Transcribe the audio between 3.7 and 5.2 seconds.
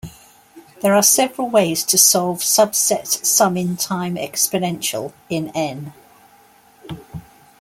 time exponential